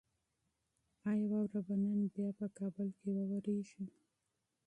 ایا 1.09 1.25
واوره 1.31 1.59
به 1.65 1.75
نن 1.83 1.99
بیا 2.13 2.29
په 2.37 2.45
کابل 2.57 2.89
کې 2.99 3.09
وورېږي؟ 3.13 3.85